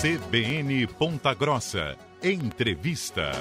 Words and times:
CBN 0.00 0.86
Ponta 0.96 1.34
Grossa. 1.34 1.94
Entrevista. 2.22 3.32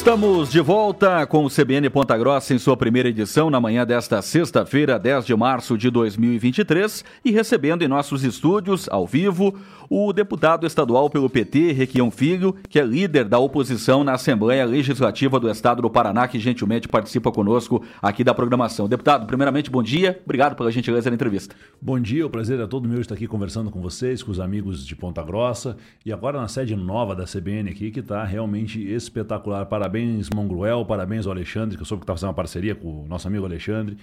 Estamos 0.00 0.50
de 0.50 0.62
volta 0.62 1.26
com 1.26 1.44
o 1.44 1.50
CBN 1.50 1.90
Ponta 1.90 2.16
Grossa 2.16 2.54
em 2.54 2.58
sua 2.58 2.74
primeira 2.74 3.10
edição 3.10 3.50
na 3.50 3.60
manhã 3.60 3.84
desta 3.84 4.22
sexta-feira, 4.22 4.98
10 4.98 5.26
de 5.26 5.36
março 5.36 5.76
de 5.76 5.90
2023, 5.90 7.04
e 7.22 7.30
recebendo 7.30 7.82
em 7.82 7.88
nossos 7.88 8.24
estúdios, 8.24 8.88
ao 8.88 9.06
vivo, 9.06 9.54
o 9.90 10.10
deputado 10.12 10.66
estadual 10.66 11.10
pelo 11.10 11.28
PT, 11.28 11.72
Requião 11.72 12.10
Filho, 12.10 12.56
que 12.68 12.78
é 12.78 12.82
líder 12.82 13.24
da 13.26 13.38
oposição 13.38 14.02
na 14.02 14.12
Assembleia 14.12 14.64
Legislativa 14.64 15.38
do 15.38 15.50
Estado 15.50 15.82
do 15.82 15.90
Paraná, 15.90 16.26
que 16.26 16.38
gentilmente 16.38 16.88
participa 16.88 17.30
conosco 17.30 17.84
aqui 18.00 18.24
da 18.24 18.32
programação. 18.32 18.88
Deputado, 18.88 19.26
primeiramente, 19.26 19.68
bom 19.68 19.82
dia, 19.82 20.18
obrigado 20.24 20.56
pela 20.56 20.70
gentileza 20.70 21.10
da 21.10 21.14
entrevista. 21.14 21.54
Bom 21.82 22.00
dia, 22.00 22.24
o 22.24 22.30
prazer 22.30 22.58
é 22.58 22.66
todo 22.66 22.88
meu 22.88 23.00
estar 23.00 23.16
aqui 23.16 23.26
conversando 23.26 23.70
com 23.70 23.82
vocês, 23.82 24.22
com 24.22 24.30
os 24.30 24.40
amigos 24.40 24.86
de 24.86 24.96
Ponta 24.96 25.22
Grossa, 25.22 25.76
e 26.06 26.12
agora 26.12 26.40
na 26.40 26.48
sede 26.48 26.74
nova 26.74 27.14
da 27.14 27.24
CBN 27.24 27.68
aqui, 27.68 27.90
que 27.90 28.00
está 28.00 28.24
realmente 28.24 28.80
espetacular. 28.80 29.66
Parabéns 29.66 29.89
Parabéns, 29.90 30.30
Mongruel, 30.32 30.84
parabéns 30.84 31.26
ao 31.26 31.32
Alexandre, 31.32 31.76
que 31.76 31.82
eu 31.82 31.86
soube 31.86 32.02
que 32.02 32.04
está 32.04 32.14
fazendo 32.14 32.28
uma 32.28 32.34
parceria 32.34 32.76
com 32.76 33.02
o 33.02 33.08
nosso 33.08 33.26
amigo 33.26 33.44
Alexandre. 33.44 33.96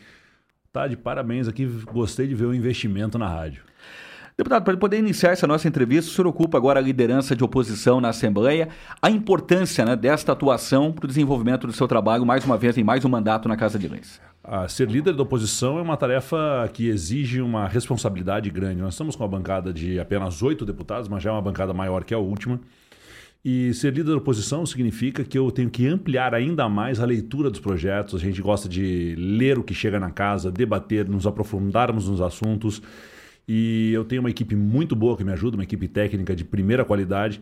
Tá 0.73 0.85
de 0.85 0.97
parabéns 0.97 1.47
aqui, 1.47 1.65
gostei 1.65 2.27
de 2.27 2.35
ver 2.35 2.43
o 2.43 2.53
investimento 2.53 3.17
na 3.17 3.25
rádio. 3.25 3.63
Deputado, 4.37 4.65
para 4.65 4.75
poder 4.75 4.99
iniciar 4.99 5.31
essa 5.31 5.47
nossa 5.47 5.65
entrevista, 5.65 6.11
o 6.11 6.13
senhor 6.13 6.27
ocupa 6.27 6.57
agora 6.57 6.81
a 6.81 6.83
liderança 6.83 7.33
de 7.37 7.41
oposição 7.41 8.01
na 8.01 8.09
Assembleia. 8.09 8.67
A 9.01 9.09
importância 9.09 9.85
né, 9.85 9.95
desta 9.95 10.33
atuação 10.33 10.91
para 10.91 11.05
o 11.05 11.07
desenvolvimento 11.07 11.65
do 11.65 11.71
seu 11.71 11.87
trabalho, 11.87 12.25
mais 12.25 12.43
uma 12.43 12.57
vez, 12.57 12.77
em 12.77 12.83
mais 12.83 13.05
um 13.05 13.09
mandato 13.09 13.47
na 13.47 13.55
Casa 13.55 13.79
de 13.79 13.87
Leis. 13.87 14.19
Ah, 14.43 14.67
ser 14.67 14.89
líder 14.89 15.13
da 15.13 15.23
oposição 15.23 15.79
é 15.79 15.81
uma 15.81 15.95
tarefa 15.95 16.69
que 16.73 16.89
exige 16.89 17.41
uma 17.41 17.65
responsabilidade 17.65 18.49
grande. 18.49 18.81
Nós 18.81 18.93
estamos 18.93 19.15
com 19.15 19.23
uma 19.23 19.29
bancada 19.29 19.71
de 19.71 20.01
apenas 20.01 20.43
oito 20.43 20.65
deputados, 20.65 21.07
mas 21.07 21.23
já 21.23 21.29
é 21.29 21.33
uma 21.33 21.41
bancada 21.41 21.73
maior 21.73 22.03
que 22.03 22.13
a 22.13 22.19
última. 22.19 22.59
E 23.43 23.73
ser 23.73 23.93
líder 23.93 24.11
da 24.11 24.17
oposição 24.17 24.65
significa 24.65 25.23
que 25.23 25.37
eu 25.37 25.49
tenho 25.51 25.69
que 25.69 25.87
ampliar 25.87 26.33
ainda 26.33 26.67
mais 26.67 26.99
a 26.99 27.05
leitura 27.05 27.49
dos 27.49 27.59
projetos. 27.59 28.15
A 28.15 28.17
gente 28.17 28.41
gosta 28.41 28.67
de 28.67 29.15
ler 29.17 29.57
o 29.57 29.63
que 29.63 29.73
chega 29.73 29.99
na 29.99 30.11
casa, 30.11 30.51
debater, 30.51 31.07
nos 31.07 31.25
aprofundarmos 31.25 32.09
nos 32.09 32.19
assuntos. 32.19 32.81
E 33.47 33.91
eu 33.93 34.03
tenho 34.03 34.21
uma 34.21 34.29
equipe 34.29 34.55
muito 34.55 34.95
boa 34.95 35.15
que 35.15 35.23
me 35.23 35.31
ajuda, 35.31 35.55
uma 35.55 35.63
equipe 35.63 35.87
técnica 35.87 36.35
de 36.35 36.43
primeira 36.43 36.83
qualidade. 36.83 37.39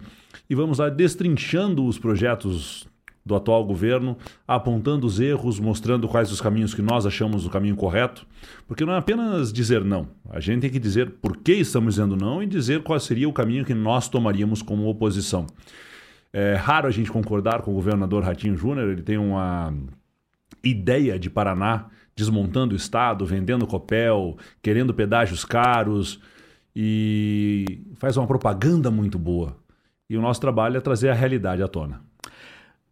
E 0.48 0.54
vamos 0.54 0.78
lá 0.78 0.90
destrinchando 0.90 1.84
os 1.86 1.98
projetos 1.98 2.88
do 3.26 3.36
atual 3.36 3.66
governo, 3.66 4.16
apontando 4.48 5.08
os 5.08 5.20
erros, 5.20 5.60
mostrando 5.60 6.08
quais 6.08 6.32
os 6.32 6.40
caminhos 6.40 6.76
que 6.76 6.82
nós 6.82 7.08
achamos 7.08 7.46
o 7.46 7.50
caminho 7.50 7.76
correto, 7.76 8.26
porque 8.68 8.86
não 8.86 8.94
é 8.94 8.98
apenas 8.98 9.52
dizer 9.52 9.84
não, 9.84 10.08
a 10.30 10.40
gente 10.40 10.62
tem 10.62 10.70
que 10.70 10.78
dizer 10.78 11.10
por 11.22 11.38
que 11.38 11.54
estamos 11.54 11.96
dizendo 11.96 12.16
não 12.16 12.44
e 12.44 12.46
dizer 12.46 12.84
qual 12.84 13.00
seria 13.00 13.28
o 13.28 13.34
caminho 13.34 13.66
que 13.66 13.74
nós 13.74 14.08
tomaríamos 14.08 14.62
como 14.62 14.88
oposição. 14.88 15.48
É 16.32 16.54
raro 16.54 16.88
a 16.88 16.92
gente 16.92 17.12
concordar 17.12 17.62
com 17.62 17.72
o 17.72 17.74
governador 17.74 18.24
Ratinho 18.24 18.56
Júnior, 18.56 18.90
ele 18.90 19.02
tem 19.02 19.18
uma 19.18 19.74
ideia 20.64 21.18
de 21.18 21.30
Paraná 21.30 21.88
desmontando 22.16 22.74
o 22.74 22.78
Estado, 22.78 23.26
vendendo 23.26 23.66
copel, 23.66 24.38
querendo 24.62 24.94
pedágios 24.94 25.44
caros 25.44 26.20
e 26.76 27.82
faz 27.96 28.18
uma 28.18 28.28
propaganda 28.28 28.92
muito 28.92 29.18
boa. 29.18 29.58
E 30.08 30.16
o 30.16 30.22
nosso 30.22 30.40
trabalho 30.40 30.78
é 30.78 30.82
trazer 30.82 31.10
a 31.10 31.14
realidade 31.14 31.64
à 31.64 31.68
tona 31.68 32.02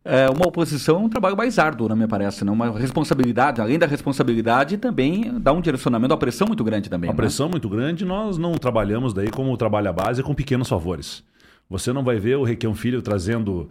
é, 0.05 0.29
uma 0.29 0.47
oposição 0.47 0.97
é 0.97 0.99
um 0.99 1.09
trabalho 1.09 1.37
mais 1.37 1.57
árduo, 1.57 1.87
não 1.87 1.95
me 1.95 2.07
parece, 2.07 2.43
não? 2.43 2.53
Uma 2.53 2.77
responsabilidade, 2.77 3.61
além 3.61 3.79
da 3.79 3.85
responsabilidade, 3.85 4.77
também 4.77 5.39
dá 5.39 5.53
um 5.53 5.61
direcionamento, 5.61 6.13
uma 6.13 6.19
pressão 6.19 6.45
muito 6.45 6.63
grande 6.63 6.89
também. 6.89 7.09
Uma 7.09 7.13
né? 7.13 7.17
pressão 7.17 7.47
muito 7.47 7.69
grande, 7.69 8.03
nós 8.03 8.37
não 8.37 8.53
trabalhamos 8.53 9.13
daí 9.13 9.31
como 9.31 9.55
trabalha 9.55 9.93
base 9.93 10.21
com 10.21 10.35
pequenos 10.35 10.67
favores. 10.67 11.23
Você 11.69 11.93
não 11.93 12.03
vai 12.03 12.19
ver 12.19 12.35
o 12.35 12.43
Requião 12.43 12.75
Filho 12.75 13.01
trazendo 13.01 13.69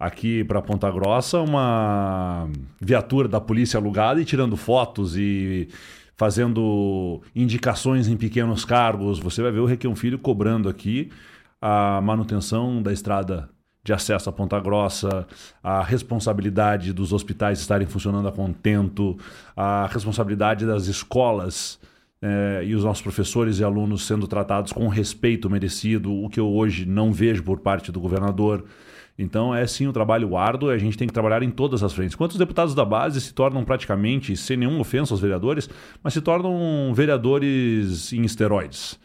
aqui 0.00 0.42
para 0.44 0.62
Ponta 0.62 0.90
Grossa 0.90 1.40
uma 1.40 2.48
viatura 2.80 3.28
da 3.28 3.40
polícia 3.40 3.78
alugada 3.78 4.20
e 4.20 4.24
tirando 4.24 4.56
fotos 4.56 5.16
e 5.16 5.68
fazendo 6.16 7.20
indicações 7.36 8.08
em 8.08 8.16
pequenos 8.16 8.64
cargos. 8.64 9.18
Você 9.18 9.42
vai 9.42 9.52
ver 9.52 9.60
o 9.60 9.66
Requião 9.66 9.94
Filho 9.94 10.18
cobrando 10.18 10.68
aqui 10.68 11.10
a 11.60 12.00
manutenção 12.00 12.82
da 12.82 12.92
estrada 12.92 13.48
de 13.84 13.92
acesso 13.92 14.30
à 14.30 14.32
Ponta 14.32 14.58
Grossa, 14.58 15.26
a 15.62 15.82
responsabilidade 15.82 16.92
dos 16.92 17.12
hospitais 17.12 17.60
estarem 17.60 17.86
funcionando 17.86 18.26
a 18.26 18.32
contento, 18.32 19.16
a 19.54 19.86
responsabilidade 19.92 20.64
das 20.64 20.86
escolas 20.86 21.78
eh, 22.22 22.62
e 22.64 22.74
os 22.74 22.82
nossos 22.82 23.02
professores 23.02 23.58
e 23.58 23.64
alunos 23.64 24.06
sendo 24.06 24.26
tratados 24.26 24.72
com 24.72 24.88
respeito 24.88 25.50
merecido, 25.50 26.10
o 26.10 26.30
que 26.30 26.40
eu 26.40 26.50
hoje 26.50 26.86
não 26.86 27.12
vejo 27.12 27.42
por 27.42 27.60
parte 27.60 27.92
do 27.92 28.00
governador. 28.00 28.64
Então 29.18 29.54
é 29.54 29.66
sim 29.66 29.86
um 29.86 29.92
trabalho 29.92 30.34
árduo 30.34 30.70
e 30.70 30.74
a 30.74 30.78
gente 30.78 30.96
tem 30.96 31.06
que 31.06 31.12
trabalhar 31.12 31.42
em 31.42 31.50
todas 31.50 31.82
as 31.82 31.92
frentes. 31.92 32.16
Quantos 32.16 32.38
deputados 32.38 32.74
da 32.74 32.86
base 32.86 33.20
se 33.20 33.34
tornam 33.34 33.64
praticamente, 33.64 34.34
sem 34.34 34.56
nenhuma 34.56 34.80
ofensa 34.80 35.12
aos 35.12 35.20
vereadores, 35.20 35.68
mas 36.02 36.14
se 36.14 36.22
tornam 36.22 36.92
vereadores 36.94 38.14
em 38.14 38.22
esteroides? 38.22 38.98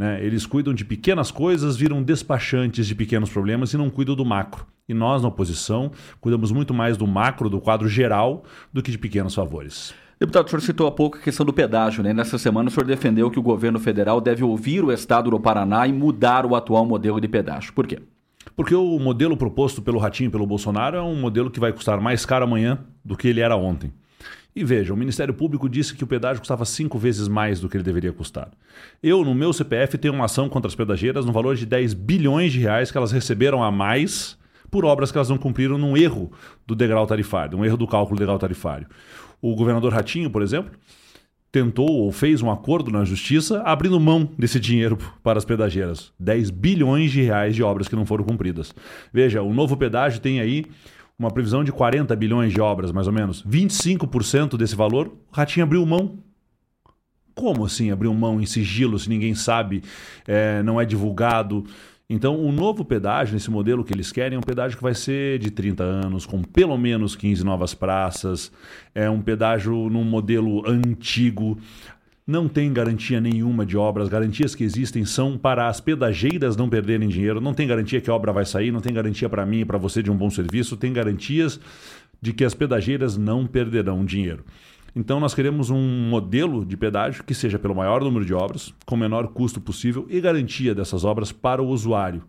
Né? 0.00 0.24
Eles 0.24 0.46
cuidam 0.46 0.72
de 0.72 0.82
pequenas 0.82 1.30
coisas, 1.30 1.76
viram 1.76 2.02
despachantes 2.02 2.86
de 2.86 2.94
pequenos 2.94 3.28
problemas 3.28 3.74
e 3.74 3.76
não 3.76 3.90
cuidam 3.90 4.16
do 4.16 4.24
macro. 4.24 4.66
E 4.88 4.94
nós, 4.94 5.20
na 5.20 5.28
oposição, 5.28 5.92
cuidamos 6.22 6.50
muito 6.50 6.72
mais 6.72 6.96
do 6.96 7.06
macro, 7.06 7.50
do 7.50 7.60
quadro 7.60 7.86
geral, 7.86 8.42
do 8.72 8.82
que 8.82 8.90
de 8.90 8.96
pequenos 8.96 9.34
favores. 9.34 9.92
Deputado, 10.18 10.46
o 10.46 10.48
senhor 10.48 10.62
citou 10.62 10.86
há 10.86 10.90
pouco 10.90 11.18
a 11.18 11.20
questão 11.20 11.44
do 11.44 11.52
pedágio, 11.52 12.02
né? 12.02 12.14
Nessa 12.14 12.38
semana 12.38 12.70
o 12.70 12.72
senhor 12.72 12.86
defendeu 12.86 13.30
que 13.30 13.38
o 13.38 13.42
governo 13.42 13.78
federal 13.78 14.22
deve 14.22 14.42
ouvir 14.42 14.82
o 14.82 14.90
Estado 14.90 15.28
do 15.28 15.38
Paraná 15.38 15.86
e 15.86 15.92
mudar 15.92 16.46
o 16.46 16.56
atual 16.56 16.86
modelo 16.86 17.20
de 17.20 17.28
pedágio. 17.28 17.74
Por 17.74 17.86
quê? 17.86 17.98
Porque 18.56 18.74
o 18.74 18.98
modelo 18.98 19.36
proposto 19.36 19.82
pelo 19.82 19.98
Ratinho 19.98 20.28
e 20.28 20.30
pelo 20.30 20.46
Bolsonaro 20.46 20.96
é 20.96 21.02
um 21.02 21.14
modelo 21.14 21.50
que 21.50 21.60
vai 21.60 21.74
custar 21.74 22.00
mais 22.00 22.24
caro 22.24 22.46
amanhã 22.46 22.78
do 23.04 23.18
que 23.18 23.28
ele 23.28 23.40
era 23.40 23.54
ontem. 23.54 23.92
E 24.54 24.64
veja, 24.64 24.92
o 24.92 24.96
Ministério 24.96 25.32
Público 25.32 25.68
disse 25.68 25.94
que 25.94 26.02
o 26.02 26.06
pedágio 26.06 26.40
custava 26.40 26.64
cinco 26.64 26.98
vezes 26.98 27.28
mais 27.28 27.60
do 27.60 27.68
que 27.68 27.76
ele 27.76 27.84
deveria 27.84 28.12
custar. 28.12 28.50
Eu, 29.02 29.24
no 29.24 29.34
meu 29.34 29.52
CPF, 29.52 29.96
tenho 29.96 30.14
uma 30.14 30.24
ação 30.24 30.48
contra 30.48 30.68
as 30.68 30.74
pedageiras 30.74 31.24
no 31.24 31.32
valor 31.32 31.54
de 31.54 31.64
10 31.64 31.94
bilhões 31.94 32.52
de 32.52 32.58
reais 32.58 32.90
que 32.90 32.98
elas 32.98 33.12
receberam 33.12 33.62
a 33.62 33.70
mais 33.70 34.36
por 34.70 34.84
obras 34.84 35.10
que 35.10 35.18
elas 35.18 35.28
não 35.28 35.38
cumpriram 35.38 35.76
num 35.78 35.96
erro 35.96 36.30
do 36.66 36.74
degrau 36.74 37.06
tarifário, 37.06 37.58
um 37.58 37.64
erro 37.64 37.76
do 37.76 37.86
cálculo 37.86 38.16
do 38.16 38.20
degrau 38.20 38.38
tarifário. 38.38 38.86
O 39.42 39.54
governador 39.54 39.92
Ratinho, 39.92 40.30
por 40.30 40.42
exemplo, 40.42 40.72
tentou 41.50 41.88
ou 41.88 42.12
fez 42.12 42.42
um 42.42 42.50
acordo 42.50 42.90
na 42.90 43.04
justiça 43.04 43.62
abrindo 43.62 43.98
mão 43.98 44.28
desse 44.38 44.60
dinheiro 44.60 44.96
para 45.22 45.38
as 45.38 45.44
pedageiras. 45.44 46.12
10 46.18 46.50
bilhões 46.50 47.10
de 47.10 47.22
reais 47.22 47.54
de 47.54 47.62
obras 47.62 47.88
que 47.88 47.96
não 47.96 48.06
foram 48.06 48.24
cumpridas. 48.24 48.72
Veja, 49.12 49.42
o 49.42 49.52
novo 49.52 49.76
pedágio 49.76 50.20
tem 50.20 50.40
aí 50.40 50.66
uma 51.20 51.30
previsão 51.30 51.62
de 51.62 51.70
40 51.70 52.16
bilhões 52.16 52.50
de 52.50 52.62
obras, 52.62 52.90
mais 52.90 53.06
ou 53.06 53.12
menos. 53.12 53.44
25% 53.44 54.56
desse 54.56 54.74
valor, 54.74 55.08
o 55.08 55.36
Ratinho 55.36 55.64
abriu 55.64 55.84
mão. 55.84 56.18
Como 57.34 57.66
assim 57.66 57.90
abriu 57.90 58.12
mão 58.14 58.40
em 58.40 58.46
sigilo, 58.46 58.98
se 58.98 59.06
ninguém 59.06 59.34
sabe, 59.34 59.82
é, 60.26 60.62
não 60.62 60.80
é 60.80 60.84
divulgado? 60.86 61.66
Então, 62.08 62.42
o 62.42 62.50
novo 62.50 62.86
pedágio, 62.86 63.34
nesse 63.34 63.50
modelo 63.50 63.84
que 63.84 63.92
eles 63.92 64.10
querem, 64.10 64.36
é 64.36 64.38
um 64.38 64.42
pedágio 64.42 64.78
que 64.78 64.82
vai 64.82 64.94
ser 64.94 65.38
de 65.38 65.50
30 65.50 65.84
anos, 65.84 66.24
com 66.24 66.42
pelo 66.42 66.76
menos 66.78 67.14
15 67.14 67.44
novas 67.44 67.74
praças. 67.74 68.50
É 68.94 69.08
um 69.10 69.20
pedágio 69.20 69.90
num 69.90 70.02
modelo 70.02 70.66
antigo 70.66 71.58
não 72.30 72.48
tem 72.48 72.72
garantia 72.72 73.20
nenhuma 73.20 73.66
de 73.66 73.76
obra. 73.76 74.02
As 74.02 74.08
garantias 74.08 74.54
que 74.54 74.64
existem 74.64 75.04
são 75.04 75.36
para 75.36 75.66
as 75.66 75.80
pedageiras 75.80 76.56
não 76.56 76.68
perderem 76.68 77.08
dinheiro. 77.08 77.40
Não 77.40 77.52
tem 77.52 77.66
garantia 77.66 78.00
que 78.00 78.08
a 78.08 78.14
obra 78.14 78.32
vai 78.32 78.46
sair, 78.46 78.70
não 78.70 78.80
tem 78.80 78.94
garantia 78.94 79.28
para 79.28 79.44
mim 79.44 79.60
e 79.60 79.64
para 79.64 79.76
você 79.76 80.02
de 80.02 80.10
um 80.10 80.16
bom 80.16 80.30
serviço. 80.30 80.76
Tem 80.76 80.92
garantias 80.92 81.60
de 82.22 82.32
que 82.32 82.44
as 82.44 82.54
pedageiras 82.54 83.16
não 83.16 83.46
perderão 83.46 84.04
dinheiro. 84.04 84.44
Então 84.94 85.20
nós 85.20 85.34
queremos 85.34 85.70
um 85.70 86.08
modelo 86.08 86.64
de 86.64 86.76
pedágio 86.76 87.24
que 87.24 87.34
seja 87.34 87.58
pelo 87.58 87.74
maior 87.74 88.02
número 88.02 88.24
de 88.24 88.34
obras, 88.34 88.74
com 88.86 88.94
o 88.94 88.98
menor 88.98 89.28
custo 89.28 89.60
possível 89.60 90.06
e 90.08 90.20
garantia 90.20 90.74
dessas 90.74 91.04
obras 91.04 91.30
para 91.32 91.62
o 91.62 91.68
usuário. 91.68 92.22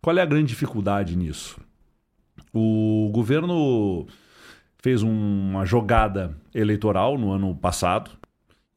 Qual 0.00 0.16
é 0.16 0.22
a 0.22 0.26
grande 0.26 0.48
dificuldade 0.48 1.16
nisso? 1.16 1.58
O 2.52 3.10
governo 3.12 4.06
fez 4.82 5.02
uma 5.02 5.64
jogada 5.64 6.36
eleitoral 6.54 7.18
no 7.18 7.32
ano 7.32 7.54
passado, 7.54 8.10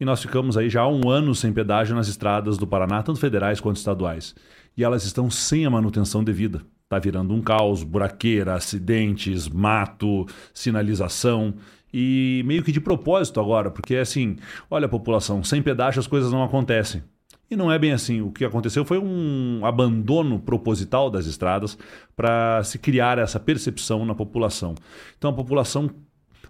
e 0.01 0.05
nós 0.05 0.19
ficamos 0.19 0.57
aí 0.57 0.67
já 0.67 0.81
há 0.81 0.87
um 0.87 1.07
ano 1.11 1.35
sem 1.35 1.53
pedágio 1.53 1.95
nas 1.95 2.07
estradas 2.07 2.57
do 2.57 2.65
Paraná, 2.65 3.03
tanto 3.03 3.19
federais 3.19 3.61
quanto 3.61 3.77
estaduais. 3.77 4.33
E 4.75 4.83
elas 4.83 5.05
estão 5.05 5.29
sem 5.29 5.63
a 5.63 5.69
manutenção 5.69 6.23
devida. 6.23 6.63
Está 6.85 6.97
virando 6.97 7.35
um 7.35 7.39
caos, 7.39 7.83
buraqueira, 7.83 8.55
acidentes, 8.55 9.47
mato, 9.47 10.25
sinalização. 10.55 11.53
E 11.93 12.41
meio 12.47 12.63
que 12.63 12.71
de 12.71 12.81
propósito 12.81 13.39
agora, 13.39 13.69
porque 13.69 13.95
assim, 13.95 14.37
olha 14.71 14.89
população, 14.89 15.43
sem 15.43 15.61
pedágio 15.61 15.99
as 15.99 16.07
coisas 16.07 16.31
não 16.31 16.41
acontecem. 16.41 17.03
E 17.51 17.55
não 17.55 17.71
é 17.71 17.77
bem 17.77 17.91
assim. 17.91 18.21
O 18.21 18.31
que 18.31 18.43
aconteceu 18.43 18.83
foi 18.83 18.97
um 18.97 19.63
abandono 19.63 20.39
proposital 20.39 21.11
das 21.11 21.27
estradas 21.27 21.77
para 22.15 22.63
se 22.63 22.79
criar 22.79 23.19
essa 23.19 23.39
percepção 23.39 24.03
na 24.03 24.15
população. 24.15 24.73
Então 25.15 25.29
a 25.29 25.33
população 25.33 25.91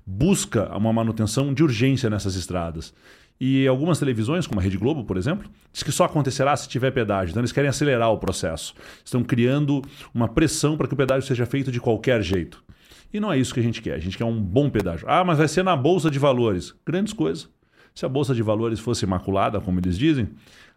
busca 0.06 0.75
uma 0.75 0.92
manutenção 0.92 1.53
de 1.53 1.63
urgência 1.63 2.09
nessas 2.09 2.36
estradas. 2.36 2.94
E 3.39 3.68
algumas 3.68 3.98
televisões, 3.98 4.45
como 4.45 4.59
a 4.59 4.63
Rede 4.63 4.77
Globo, 4.77 5.03
por 5.03 5.18
exemplo, 5.18 5.50
diz 5.74 5.81
que 5.81 5.92
só 5.92 6.03
acontecerá 6.03 6.56
se 6.56 6.69
tiver 6.69 6.92
pedágio. 6.92 7.31
Então 7.31 7.42
eles 7.42 7.51
querem 7.51 7.69
acelerar 7.69 8.12
o 8.12 8.19
processo. 8.19 8.75
Estão 9.03 9.24
criando 9.24 9.81
uma 10.13 10.27
pressão 10.27 10.77
para 10.77 10.88
que 10.88 10.94
o 10.94 10.98
pedágio 10.98 11.27
seja 11.27 11.45
feito 11.48 11.71
de 11.71 11.80
qualquer 11.80 12.21
jeito. 12.21 12.63
E 13.12 13.19
não 13.19 13.33
é 13.33 13.39
isso 13.39 13.51
que 13.51 13.59
a 13.59 13.63
gente 13.63 13.81
quer. 13.81 13.95
A 13.95 14.00
gente 14.00 14.15
quer 14.15 14.25
um 14.25 14.39
bom 14.39 14.69
pedágio. 14.69 15.07
Ah, 15.09 15.24
mas 15.24 15.39
vai 15.39 15.48
ser 15.48 15.63
na 15.63 15.75
bolsa 15.75 16.12
de 16.12 16.19
valores. 16.19 16.75
Grandes 16.86 17.13
coisas. 17.13 17.50
Se 17.95 18.06
a 18.06 18.09
bolsa 18.09 18.36
de 18.36 18.44
valores 18.44 18.80
fosse 18.80 19.06
imaculada, 19.06 19.59
como 19.59 19.80
eles 19.80 19.98
dizem, 19.98 20.30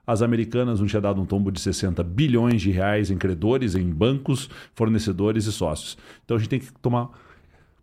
as 0.06 0.20
americanas 0.22 0.80
não 0.80 0.86
tinham 0.86 1.02
dado 1.02 1.20
um 1.20 1.26
tombo 1.26 1.52
de 1.52 1.60
60 1.60 2.02
bilhões 2.02 2.60
de 2.60 2.70
reais 2.70 3.10
em 3.10 3.16
credores, 3.16 3.74
em 3.74 3.88
bancos, 3.90 4.50
fornecedores 4.74 5.46
e 5.46 5.52
sócios. 5.52 5.96
Então 6.24 6.36
a 6.36 6.40
gente 6.40 6.48
tem 6.48 6.60
que 6.60 6.72
tomar 6.80 7.10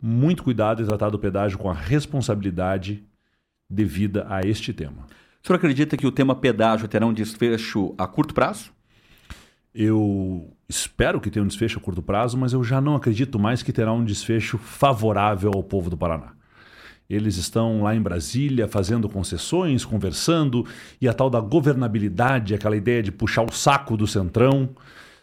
muito 0.01 0.44
cuidado 0.44 0.81
e 0.81 0.86
tratar 0.86 1.09
do 1.09 1.19
pedágio 1.19 1.59
com 1.59 1.69
a 1.69 1.74
responsabilidade 1.74 3.03
devida 3.69 4.25
a 4.27 4.42
este 4.42 4.74
tema. 4.74 5.06
O 5.44 5.48
senhor 5.48 5.57
acredita 5.57 5.95
que 5.95 6.07
o 6.07 6.12
tema 6.12 6.36
pedágio 6.36 6.88
terá 6.88 7.06
um 7.06 7.13
desfecho 7.13 7.94
a 7.98 8.07
curto 8.07 8.33
prazo? 8.33 8.71
Eu 9.74 10.51
espero 10.68 11.21
que 11.21 11.30
tenha 11.30 11.44
um 11.44 11.48
desfecho 11.48 11.80
a 11.80 11.81
curto 11.81 12.01
prazo, 12.01 12.38
mas 12.38 12.51
eu 12.51 12.63
já 12.63 12.81
não 12.81 12.95
acredito 12.95 13.39
mais 13.39 13.63
que 13.63 13.71
terá 13.71 13.94
um 13.94 14.03
desfecho 14.03 14.57
favorável 14.57 15.51
ao 15.53 15.63
povo 15.63 15.89
do 15.89 15.98
Paraná. 15.98 16.33
Eles 17.09 17.38
estão 17.38 17.83
lá 17.83 17.95
em 17.95 18.01
Brasília 18.01 18.68
fazendo 18.68 19.09
concessões, 19.09 19.83
conversando, 19.83 20.65
e 21.00 21.07
a 21.07 21.13
tal 21.13 21.30
da 21.30 21.42
governabilidade, 21.42 22.53
aquela 22.53 22.75
ideia 22.75 23.03
de 23.03 23.12
puxar 23.12 23.44
o 23.44 23.51
saco 23.51 23.98
do 23.98 24.07
centrão, 24.07 24.69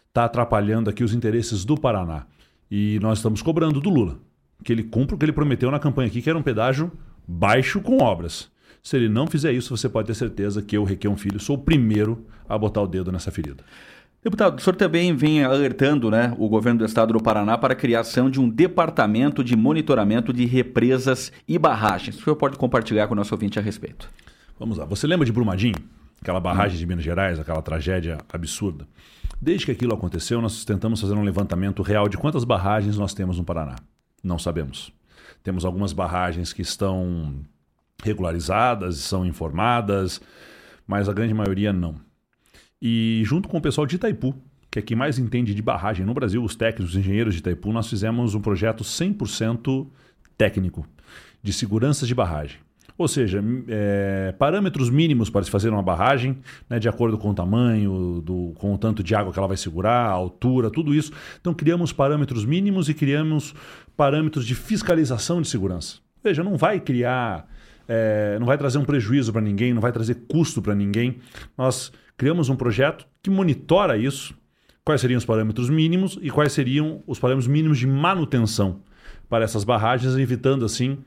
está 0.07 0.25
atrapalhando 0.25 0.89
aqui 0.89 1.03
os 1.03 1.13
interesses 1.13 1.63
do 1.63 1.77
Paraná. 1.77 2.25
E 2.69 2.99
nós 3.01 3.19
estamos 3.19 3.41
cobrando 3.41 3.79
do 3.79 3.89
Lula 3.89 4.19
que 4.63 4.71
ele 4.71 4.83
cumpra 4.83 5.15
o 5.15 5.17
que 5.17 5.25
ele 5.25 5.31
prometeu 5.31 5.71
na 5.71 5.79
campanha 5.79 6.07
aqui, 6.07 6.21
que 6.21 6.29
era 6.29 6.37
um 6.37 6.43
pedágio 6.43 6.91
baixo 7.27 7.79
com 7.81 8.01
obras. 8.01 8.49
Se 8.81 8.95
ele 8.95 9.09
não 9.09 9.27
fizer 9.27 9.51
isso, 9.51 9.75
você 9.75 9.89
pode 9.89 10.07
ter 10.07 10.15
certeza 10.15 10.61
que 10.61 10.75
eu, 10.75 10.83
Requião 10.83 11.15
Filho, 11.17 11.39
sou 11.39 11.55
o 11.55 11.59
primeiro 11.59 12.25
a 12.47 12.57
botar 12.57 12.81
o 12.81 12.87
dedo 12.87 13.11
nessa 13.11 13.31
ferida. 13.31 13.63
Deputado, 14.21 14.57
o 14.57 14.61
senhor 14.61 14.75
também 14.75 15.15
vem 15.15 15.45
alertando 15.45 16.11
né, 16.11 16.35
o 16.37 16.49
governo 16.49 16.79
do 16.79 16.85
estado 16.85 17.13
do 17.13 17.23
Paraná 17.23 17.57
para 17.57 17.71
a 17.71 17.75
criação 17.75 18.29
de 18.29 18.39
um 18.39 18.49
departamento 18.49 19.43
de 19.43 19.55
monitoramento 19.55 20.33
de 20.33 20.45
represas 20.45 21.31
e 21.47 21.57
barragens. 21.57 22.17
O 22.17 22.23
senhor 22.23 22.35
pode 22.35 22.57
compartilhar 22.57 23.07
com 23.07 23.13
o 23.13 23.15
nosso 23.15 23.33
ouvinte 23.33 23.57
a 23.57 23.61
respeito. 23.61 24.09
Vamos 24.59 24.77
lá. 24.77 24.83
Você 24.85 25.07
lembra 25.07 25.25
de 25.25 25.31
Brumadinho? 25.31 25.77
Aquela 26.21 26.41
barragem 26.41 26.77
de 26.77 26.85
Minas 26.85 27.03
Gerais, 27.03 27.39
aquela 27.39 27.61
tragédia 27.61 28.17
absurda. 28.31 28.85
Desde 29.41 29.65
que 29.65 29.71
aquilo 29.71 29.93
aconteceu, 29.93 30.41
nós 30.41 30.65
tentamos 30.65 30.99
fazer 30.99 31.13
um 31.13 31.23
levantamento 31.23 31.81
real 31.81 32.09
de 32.09 32.17
quantas 32.17 32.43
barragens 32.43 32.97
nós 32.97 33.13
temos 33.13 33.37
no 33.37 33.45
Paraná. 33.45 33.75
Não 34.23 34.37
sabemos. 34.37 34.91
Temos 35.43 35.65
algumas 35.65 35.93
barragens 35.93 36.51
que 36.51 36.61
estão 36.61 37.45
regularizadas, 38.03 38.97
são 38.97 39.25
informadas, 39.25 40.21
mas 40.87 41.07
a 41.07 41.13
grande 41.13 41.33
maioria 41.33 41.71
não. 41.71 41.95
E 42.81 43.21
junto 43.25 43.49
com 43.49 43.57
o 43.57 43.61
pessoal 43.61 43.85
de 43.85 43.95
Itaipu, 43.95 44.35
que 44.71 44.79
é 44.79 44.81
quem 44.81 44.95
mais 44.95 45.17
entende 45.17 45.53
de 45.53 45.61
barragem 45.61 46.05
no 46.05 46.13
Brasil, 46.13 46.43
os 46.43 46.55
técnicos, 46.55 46.93
os 46.93 46.99
engenheiros 46.99 47.33
de 47.33 47.39
Itaipu, 47.39 47.71
nós 47.71 47.89
fizemos 47.89 48.35
um 48.35 48.41
projeto 48.41 48.83
100% 48.83 49.87
técnico 50.37 50.85
de 51.41 51.51
segurança 51.51 52.05
de 52.05 52.15
barragem. 52.15 52.59
Ou 52.99 53.07
seja, 53.07 53.41
é, 53.69 54.35
parâmetros 54.37 54.89
mínimos 54.89 55.29
para 55.29 55.41
se 55.41 55.49
fazer 55.49 55.69
uma 55.69 55.81
barragem, 55.81 56.37
né, 56.69 56.79
de 56.79 56.89
acordo 56.89 57.17
com 57.17 57.29
o 57.29 57.33
tamanho, 57.33 58.21
do, 58.21 58.51
com 58.57 58.73
o 58.73 58.77
tanto 58.77 59.01
de 59.01 59.15
água 59.15 59.31
que 59.31 59.39
ela 59.39 59.47
vai 59.47 59.55
segurar, 59.55 60.07
a 60.07 60.11
altura, 60.11 60.69
tudo 60.69 60.93
isso. 60.93 61.13
Então 61.39 61.53
criamos 61.53 61.93
parâmetros 61.93 62.43
mínimos 62.43 62.89
e 62.89 62.93
criamos 62.93 63.55
parâmetros 63.95 64.45
de 64.45 64.53
fiscalização 64.53 65.41
de 65.41 65.47
segurança. 65.47 65.99
Veja, 66.21 66.43
não 66.43 66.57
vai 66.57 66.77
criar, 66.81 67.47
é, 67.87 68.35
não 68.37 68.45
vai 68.45 68.57
trazer 68.57 68.77
um 68.77 68.83
prejuízo 68.83 69.31
para 69.31 69.41
ninguém, 69.41 69.73
não 69.73 69.81
vai 69.81 69.93
trazer 69.93 70.15
custo 70.27 70.61
para 70.61 70.75
ninguém. 70.75 71.19
Nós 71.57 71.93
criamos 72.17 72.49
um 72.49 72.55
projeto 72.57 73.07
que 73.23 73.29
monitora 73.29 73.95
isso, 73.95 74.35
quais 74.83 74.99
seriam 74.99 75.19
os 75.19 75.25
parâmetros 75.25 75.69
mínimos 75.69 76.19
e 76.21 76.29
quais 76.29 76.51
seriam 76.51 77.01
os 77.07 77.17
parâmetros 77.17 77.47
mínimos 77.47 77.77
de 77.77 77.87
manutenção 77.87 78.81
para 79.29 79.45
essas 79.45 79.63
barragens, 79.63 80.17
evitando 80.17 80.65
assim 80.65 80.97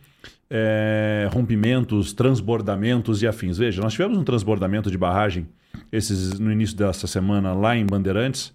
é, 0.54 1.30
rompimentos, 1.32 2.12
transbordamentos 2.12 3.22
e 3.22 3.26
afins. 3.26 3.56
Veja, 3.56 3.80
nós 3.80 3.94
tivemos 3.94 4.18
um 4.18 4.22
transbordamento 4.22 4.90
de 4.90 4.98
barragem 4.98 5.48
esses, 5.90 6.38
no 6.38 6.52
início 6.52 6.76
dessa 6.76 7.06
semana 7.06 7.54
lá 7.54 7.74
em 7.74 7.86
Bandeirantes, 7.86 8.54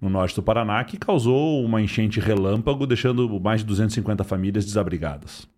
no 0.00 0.08
norte 0.08 0.36
do 0.36 0.42
Paraná, 0.42 0.84
que 0.84 0.96
causou 0.96 1.64
uma 1.64 1.82
enchente 1.82 2.20
relâmpago, 2.20 2.86
deixando 2.86 3.40
mais 3.40 3.62
de 3.62 3.66
250 3.66 4.22
famílias 4.22 4.64
desabrigadas. 4.64 5.48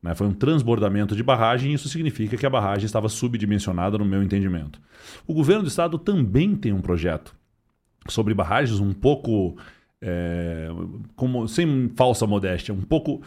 Né? 0.00 0.14
Foi 0.14 0.28
um 0.28 0.32
transbordamento 0.32 1.16
de 1.16 1.22
barragem 1.24 1.72
e 1.72 1.74
isso 1.74 1.88
significa 1.88 2.36
que 2.36 2.46
a 2.46 2.50
barragem 2.50 2.84
estava 2.84 3.08
subdimensionada, 3.08 3.98
no 3.98 4.04
meu 4.04 4.22
entendimento. 4.22 4.80
O 5.26 5.34
governo 5.34 5.62
do 5.64 5.68
estado 5.68 5.98
também 5.98 6.54
tem 6.54 6.72
um 6.72 6.80
projeto 6.80 7.34
sobre 8.08 8.34
barragens 8.34 8.78
um 8.78 8.92
pouco, 8.92 9.56
é, 10.00 10.68
como, 11.16 11.48
sem 11.48 11.90
falsa 11.96 12.24
modéstia, 12.24 12.72
um 12.72 12.82
pouco 12.82 13.20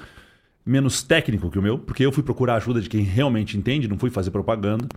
menos 0.65 1.03
técnico 1.03 1.49
que 1.51 1.59
o 1.59 1.61
meu, 1.61 1.77
porque 1.77 2.05
eu 2.05 2.11
fui 2.11 2.23
procurar 2.23 2.55
ajuda 2.55 2.81
de 2.81 2.89
quem 2.89 3.01
realmente 3.01 3.57
entende, 3.57 3.87
não 3.87 3.97
fui 3.97 4.09
fazer 4.09 4.31
propaganda. 4.31 4.87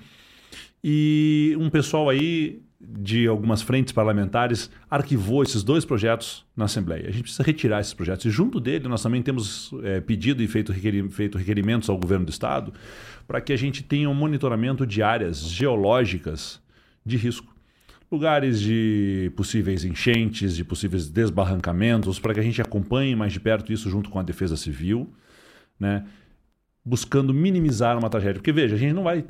E 0.82 1.54
um 1.58 1.68
pessoal 1.68 2.08
aí 2.08 2.62
de 2.80 3.26
algumas 3.26 3.60
frentes 3.60 3.92
parlamentares 3.92 4.70
arquivou 4.88 5.42
esses 5.42 5.64
dois 5.64 5.84
projetos 5.84 6.46
na 6.56 6.66
Assembleia. 6.66 7.08
A 7.08 7.10
gente 7.10 7.22
precisa 7.22 7.42
retirar 7.42 7.80
esses 7.80 7.92
projetos. 7.92 8.24
E 8.24 8.30
junto 8.30 8.60
dele, 8.60 8.88
nós 8.88 9.02
também 9.02 9.20
temos 9.20 9.72
é, 9.82 10.00
pedido 10.00 10.42
e 10.42 10.46
feito, 10.46 10.72
feito 11.10 11.36
requerimentos 11.36 11.90
ao 11.90 11.98
governo 11.98 12.24
do 12.24 12.30
Estado 12.30 12.72
para 13.26 13.40
que 13.40 13.52
a 13.52 13.56
gente 13.56 13.82
tenha 13.82 14.08
um 14.08 14.14
monitoramento 14.14 14.86
de 14.86 15.02
áreas 15.02 15.40
geológicas 15.40 16.62
de 17.04 17.16
risco. 17.16 17.52
Lugares 18.10 18.60
de 18.60 19.30
possíveis 19.36 19.84
enchentes, 19.84 20.56
de 20.56 20.64
possíveis 20.64 21.10
desbarrancamentos, 21.10 22.18
para 22.18 22.32
que 22.32 22.40
a 22.40 22.42
gente 22.42 22.62
acompanhe 22.62 23.14
mais 23.14 23.32
de 23.32 23.40
perto 23.40 23.70
isso 23.72 23.90
junto 23.90 24.08
com 24.08 24.18
a 24.18 24.22
Defesa 24.22 24.56
Civil 24.56 25.12
né? 25.78 26.06
buscando 26.84 27.34
minimizar 27.34 27.98
uma 27.98 28.08
tragédia. 28.08 28.34
Porque 28.34 28.52
veja, 28.52 28.74
a 28.74 28.78
gente 28.78 28.94
não 28.94 29.02
vai 29.02 29.24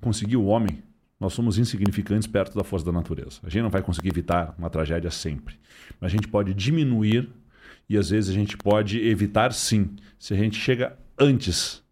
conseguir 0.00 0.36
o 0.36 0.44
homem, 0.44 0.82
nós 1.20 1.32
somos 1.32 1.58
insignificantes 1.58 2.26
perto 2.26 2.56
da 2.56 2.64
força 2.64 2.86
da 2.86 2.92
natureza. 2.92 3.40
A 3.42 3.48
gente 3.48 3.62
não 3.62 3.70
vai 3.70 3.82
conseguir 3.82 4.08
evitar 4.08 4.54
uma 4.58 4.70
tragédia 4.70 5.10
sempre. 5.10 5.56
Mas 6.00 6.12
a 6.12 6.14
gente 6.14 6.28
pode 6.28 6.54
diminuir 6.54 7.28
e 7.88 7.96
às 7.96 8.10
vezes 8.10 8.30
a 8.30 8.34
gente 8.34 8.56
pode 8.56 9.00
evitar 9.00 9.52
sim, 9.52 9.90
se 10.18 10.34
a 10.34 10.36
gente 10.36 10.58
chega 10.58 10.96
antes. 11.18 11.82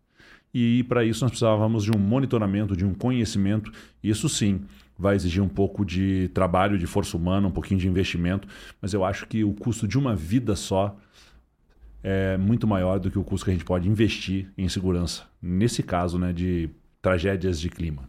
E 0.53 0.85
para 0.85 1.05
isso 1.05 1.25
nós 1.25 1.31
precisávamos 1.31 1.85
de 1.85 1.91
um 1.91 1.99
monitoramento, 1.99 2.77
de 2.77 2.85
um 2.85 2.95
conhecimento. 2.95 3.73
Isso 4.03 4.29
sim 4.29 4.65
vai 4.99 5.15
exigir 5.15 5.43
um 5.43 5.49
pouco 5.49 5.85
de 5.85 6.29
trabalho, 6.29 6.79
de 6.79 6.87
força 6.87 7.17
humana, 7.17 7.49
um 7.49 7.51
pouquinho 7.51 7.79
de 7.79 7.87
investimento, 7.87 8.49
mas 8.81 8.95
eu 8.95 9.05
acho 9.05 9.27
que 9.27 9.45
o 9.45 9.53
custo 9.53 9.87
de 9.87 9.99
uma 9.99 10.17
vida 10.17 10.57
só 10.57 10.97
é 12.03 12.37
muito 12.37 12.67
maior 12.67 12.99
do 12.99 13.11
que 13.11 13.19
o 13.19 13.25
custo 13.25 13.45
que 13.45 13.51
a 13.51 13.55
gente 13.55 13.65
pode 13.65 13.89
investir 13.89 14.49
em 14.57 14.69
segurança. 14.69 15.25
Nesse 15.43 15.83
caso, 15.83 16.19
né, 16.19 16.33
de 16.33 16.71
tragédias 17.03 17.61
de 17.61 17.69
clima. 17.69 18.03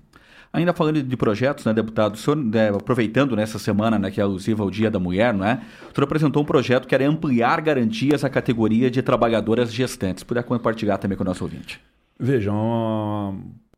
Ainda 0.51 0.73
falando 0.73 1.03
de 1.03 1.17
projetos, 1.17 1.65
né, 1.65 1.73
deputado, 1.73 2.15
o 2.15 2.17
senhor, 2.17 2.37
né, 2.37 2.69
aproveitando 2.69 3.35
nessa 3.35 3.59
semana, 3.59 3.99
né, 3.99 4.09
que 4.09 4.19
é 4.19 4.23
alusiva 4.23 4.63
ao 4.63 4.71
Dia 4.71 4.89
da 4.89 4.97
Mulher, 4.97 5.33
né, 5.33 5.61
o 5.91 5.93
senhor 5.93 6.05
apresentou 6.05 6.41
um 6.41 6.45
projeto 6.45 6.87
que 6.87 6.95
era 6.95 7.07
ampliar 7.07 7.61
garantias 7.61 8.23
à 8.23 8.29
categoria 8.29 8.89
de 8.89 9.01
trabalhadoras 9.01 9.73
gestantes. 9.73 10.23
Puder 10.23 10.43
compartilhar 10.43 10.97
também 10.97 11.17
com 11.17 11.23
o 11.23 11.27
nosso 11.27 11.43
ouvinte. 11.43 11.79
Veja, 12.19 12.51
uma 12.51 13.35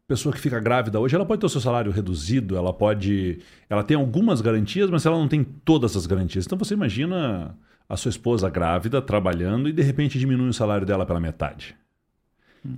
pessoa 0.07 0.33
que 0.33 0.39
fica 0.39 0.59
grávida 0.59 0.99
hoje, 0.99 1.15
ela 1.15 1.25
pode 1.25 1.41
ter 1.41 1.47
o 1.47 1.49
seu 1.49 1.59
salário 1.59 1.91
reduzido, 1.91 2.55
ela 2.55 2.71
pode... 2.71 3.39
Ela 3.69 3.83
tem 3.83 3.97
algumas 3.97 4.39
garantias, 4.39 4.89
mas 4.89 5.05
ela 5.05 5.17
não 5.17 5.27
tem 5.27 5.43
todas 5.43 5.97
as 5.97 6.05
garantias. 6.05 6.45
Então 6.45 6.57
você 6.57 6.75
imagina 6.75 7.55
a 7.89 7.97
sua 7.97 8.09
esposa 8.09 8.47
grávida, 8.51 9.01
trabalhando, 9.01 9.67
e 9.67 9.73
de 9.73 9.81
repente 9.81 10.19
diminui 10.19 10.49
o 10.49 10.53
salário 10.53 10.85
dela 10.85 11.07
pela 11.07 11.19
metade. 11.19 11.75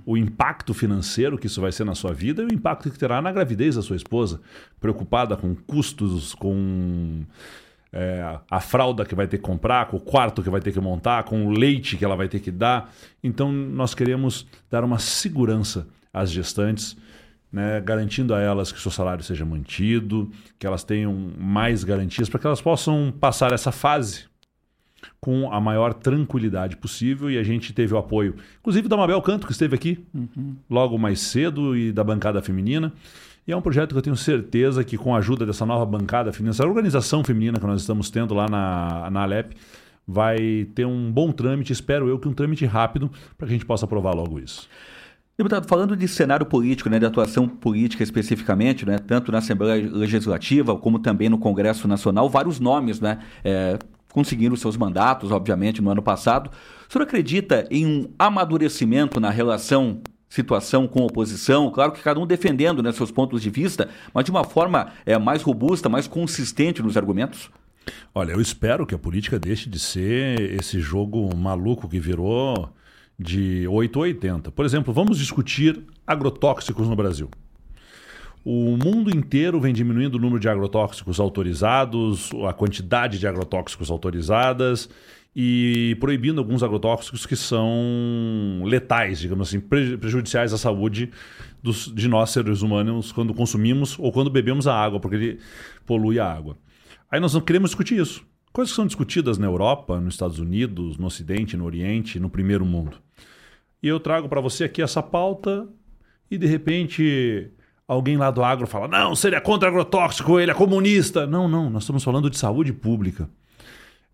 O 0.06 0.16
impacto 0.16 0.72
financeiro 0.72 1.36
que 1.36 1.48
isso 1.48 1.60
vai 1.60 1.70
ser 1.70 1.84
na 1.84 1.94
sua 1.94 2.14
vida 2.14 2.42
e 2.42 2.46
o 2.46 2.52
impacto 2.52 2.90
que 2.90 2.98
terá 2.98 3.20
na 3.20 3.30
gravidez 3.30 3.76
da 3.76 3.82
sua 3.82 3.96
esposa, 3.96 4.40
preocupada 4.80 5.36
com 5.36 5.54
custos, 5.54 6.34
com 6.34 7.24
é, 7.92 8.38
a 8.50 8.60
fralda 8.60 9.04
que 9.04 9.14
vai 9.14 9.26
ter 9.26 9.36
que 9.36 9.42
comprar, 9.42 9.86
com 9.86 9.98
o 9.98 10.00
quarto 10.00 10.42
que 10.42 10.48
vai 10.48 10.60
ter 10.60 10.72
que 10.72 10.80
montar, 10.80 11.24
com 11.24 11.46
o 11.46 11.50
leite 11.50 11.98
que 11.98 12.04
ela 12.04 12.16
vai 12.16 12.28
ter 12.28 12.40
que 12.40 12.50
dar. 12.50 12.90
Então, 13.22 13.52
nós 13.52 13.94
queremos 13.94 14.46
dar 14.70 14.82
uma 14.82 14.98
segurança 14.98 15.86
às 16.12 16.30
gestantes, 16.30 16.96
né, 17.52 17.82
garantindo 17.82 18.34
a 18.34 18.40
elas 18.40 18.72
que 18.72 18.80
seu 18.80 18.90
salário 18.90 19.22
seja 19.22 19.44
mantido, 19.44 20.30
que 20.58 20.66
elas 20.66 20.84
tenham 20.84 21.12
mais 21.36 21.84
garantias 21.84 22.30
para 22.30 22.38
que 22.38 22.46
elas 22.46 22.62
possam 22.62 23.12
passar 23.20 23.52
essa 23.52 23.70
fase 23.70 24.31
com 25.20 25.52
a 25.52 25.60
maior 25.60 25.94
tranquilidade 25.94 26.76
possível 26.76 27.30
e 27.30 27.38
a 27.38 27.42
gente 27.42 27.72
teve 27.72 27.94
o 27.94 27.98
apoio, 27.98 28.34
inclusive 28.60 28.88
da 28.88 28.96
Mabel 28.96 29.20
Canto, 29.22 29.46
que 29.46 29.52
esteve 29.52 29.74
aqui 29.74 30.04
uhum. 30.14 30.56
logo 30.68 30.98
mais 30.98 31.20
cedo, 31.20 31.76
e 31.76 31.92
da 31.92 32.02
bancada 32.02 32.42
feminina. 32.42 32.92
E 33.46 33.52
é 33.52 33.56
um 33.56 33.62
projeto 33.62 33.92
que 33.92 33.98
eu 33.98 34.02
tenho 34.02 34.16
certeza 34.16 34.84
que, 34.84 34.96
com 34.96 35.14
a 35.14 35.18
ajuda 35.18 35.44
dessa 35.44 35.66
nova 35.66 35.84
bancada 35.84 36.32
feminina, 36.32 36.52
essa 36.52 36.66
organização 36.66 37.24
feminina 37.24 37.58
que 37.58 37.66
nós 37.66 37.80
estamos 37.80 38.08
tendo 38.08 38.34
lá 38.34 38.48
na, 38.48 39.10
na 39.10 39.22
Alep, 39.22 39.56
vai 40.06 40.66
ter 40.74 40.86
um 40.86 41.10
bom 41.10 41.32
trâmite, 41.32 41.72
espero 41.72 42.08
eu 42.08 42.18
que 42.18 42.28
um 42.28 42.32
trâmite 42.32 42.64
rápido, 42.64 43.10
para 43.36 43.46
que 43.46 43.52
a 43.52 43.56
gente 43.56 43.66
possa 43.66 43.84
aprovar 43.84 44.14
logo 44.14 44.38
isso. 44.38 44.68
Deputado, 45.36 45.66
falando 45.66 45.96
de 45.96 46.06
cenário 46.06 46.44
político, 46.44 46.90
né, 46.90 46.98
de 46.98 47.06
atuação 47.06 47.48
política 47.48 48.02
especificamente, 48.02 48.84
né, 48.84 48.98
tanto 48.98 49.32
na 49.32 49.38
Assembleia 49.38 49.90
Legislativa 49.90 50.76
como 50.76 50.98
também 50.98 51.28
no 51.28 51.38
Congresso 51.38 51.88
Nacional, 51.88 52.28
vários 52.28 52.60
nomes 52.60 53.00
né, 53.00 53.18
é, 53.42 53.78
conseguiram 54.12 54.54
seus 54.54 54.76
mandatos, 54.76 55.30
obviamente, 55.30 55.82
no 55.82 55.90
ano 55.90 56.02
passado. 56.02 56.50
O 56.88 56.92
senhor 56.92 57.04
acredita 57.04 57.66
em 57.70 57.86
um 57.86 58.10
amadurecimento 58.18 59.18
na 59.18 59.30
relação 59.30 60.00
situação 60.28 60.88
com 60.88 61.04
oposição, 61.04 61.70
claro 61.70 61.92
que 61.92 62.00
cada 62.00 62.18
um 62.18 62.26
defendendo 62.26 62.82
né, 62.82 62.90
seus 62.90 63.10
pontos 63.10 63.42
de 63.42 63.50
vista, 63.50 63.90
mas 64.14 64.24
de 64.24 64.30
uma 64.30 64.44
forma 64.44 64.90
é, 65.04 65.18
mais 65.18 65.42
robusta, 65.42 65.90
mais 65.90 66.08
consistente 66.08 66.82
nos 66.82 66.96
argumentos? 66.96 67.50
Olha, 68.14 68.32
eu 68.32 68.40
espero 68.40 68.86
que 68.86 68.94
a 68.94 68.98
política 68.98 69.38
deixe 69.38 69.68
de 69.68 69.78
ser 69.78 70.40
esse 70.58 70.80
jogo 70.80 71.36
maluco 71.36 71.86
que 71.86 72.00
virou 72.00 72.70
de 73.18 73.66
8 73.68 73.98
a 73.98 74.02
80. 74.02 74.50
Por 74.52 74.64
exemplo, 74.64 74.92
vamos 74.92 75.18
discutir 75.18 75.82
agrotóxicos 76.06 76.88
no 76.88 76.96
Brasil. 76.96 77.28
O 78.44 78.76
mundo 78.76 79.16
inteiro 79.16 79.60
vem 79.60 79.72
diminuindo 79.72 80.16
o 80.16 80.18
número 80.18 80.40
de 80.40 80.48
agrotóxicos 80.48 81.20
autorizados, 81.20 82.30
a 82.48 82.52
quantidade 82.52 83.18
de 83.18 83.26
agrotóxicos 83.26 83.88
autorizadas 83.88 84.88
e 85.34 85.96
proibindo 86.00 86.40
alguns 86.40 86.62
agrotóxicos 86.62 87.24
que 87.24 87.36
são 87.36 88.62
letais, 88.64 89.20
digamos 89.20 89.48
assim, 89.48 89.60
prejudiciais 89.60 90.52
à 90.52 90.58
saúde 90.58 91.10
dos, 91.62 91.92
de 91.94 92.08
nós 92.08 92.30
seres 92.30 92.62
humanos 92.62 93.12
quando 93.12 93.32
consumimos 93.32 93.96
ou 93.98 94.10
quando 94.10 94.28
bebemos 94.28 94.66
a 94.66 94.74
água, 94.74 94.98
porque 94.98 95.16
ele 95.16 95.38
polui 95.86 96.18
a 96.18 96.30
água. 96.30 96.58
Aí 97.08 97.20
nós 97.20 97.32
não 97.34 97.40
queremos 97.40 97.70
discutir 97.70 98.00
isso. 98.00 98.26
Coisas 98.52 98.72
que 98.72 98.76
são 98.76 98.86
discutidas 98.86 99.38
na 99.38 99.46
Europa, 99.46 100.00
nos 100.00 100.14
Estados 100.14 100.38
Unidos, 100.38 100.98
no 100.98 101.06
Ocidente, 101.06 101.56
no 101.56 101.64
Oriente, 101.64 102.18
no 102.18 102.28
primeiro 102.28 102.66
mundo. 102.66 102.98
E 103.80 103.88
eu 103.88 104.00
trago 104.00 104.28
para 104.28 104.40
você 104.40 104.64
aqui 104.64 104.82
essa 104.82 105.02
pauta 105.02 105.66
e 106.30 106.36
de 106.36 106.46
repente 106.46 107.50
alguém 107.92 108.16
lá 108.16 108.30
do 108.30 108.42
agro 108.42 108.66
fala: 108.66 108.88
não, 108.88 109.14
se 109.14 109.26
ele 109.26 109.36
é 109.36 109.40
contra 109.40 109.68
agrotóxico, 109.68 110.38
ele 110.38 110.50
é 110.50 110.54
comunista. 110.54 111.26
Não, 111.26 111.48
não, 111.48 111.70
nós 111.70 111.82
estamos 111.82 112.02
falando 112.02 112.30
de 112.30 112.38
saúde 112.38 112.72
pública. 112.72 113.28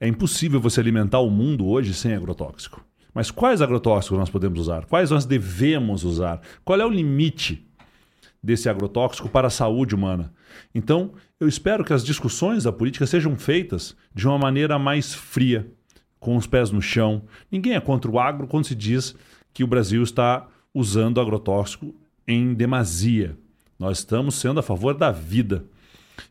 É 0.01 0.07
impossível 0.07 0.61
você 0.61 0.81
alimentar 0.81 1.21
o 1.21 1.31
mundo 1.31 1.67
hoje 1.67 1.93
sem 1.93 2.15
agrotóxico. 2.15 2.85
Mas 3.13 3.31
quais 3.31 3.61
agrotóxicos 3.61 4.19
nós 4.19 4.31
podemos 4.31 4.61
usar? 4.61 4.85
Quais 4.85 5.11
nós 5.11 5.25
devemos 5.25 6.05
usar? 6.05 6.41
Qual 6.65 6.79
é 6.79 6.87
o 6.87 6.91
limite 6.91 7.67
desse 8.43 8.69
agrotóxico 8.69 9.29
para 9.29 9.49
a 9.49 9.51
saúde 9.51 9.95
humana? 9.95 10.33
Então, 10.73 11.13
eu 11.41 11.49
espero 11.49 11.85
que 11.85 11.93
as 11.93 12.05
discussões 12.05 12.65
da 12.65 12.73
política 12.73 13.07
sejam 13.07 13.37
feitas 13.37 13.97
de 14.15 14.27
uma 14.29 14.39
maneira 14.39 14.79
mais 14.79 15.15
fria, 15.15 15.69
com 16.21 16.37
os 16.37 16.47
pés 16.47 16.71
no 16.71 16.83
chão. 16.83 17.23
Ninguém 17.51 17.75
é 17.75 17.81
contra 17.81 18.11
o 18.11 18.21
agro 18.21 18.47
quando 18.47 18.67
se 18.67 18.75
diz 18.75 19.17
que 19.53 19.65
o 19.65 19.69
Brasil 19.69 20.03
está 20.03 20.47
usando 20.73 21.21
agrotóxico 21.21 21.95
em 22.27 22.55
demasia. 22.55 23.37
Nós 23.79 23.99
estamos 23.99 24.35
sendo 24.35 24.59
a 24.59 24.63
favor 24.63 24.93
da 24.95 25.13
vida. 25.13 25.65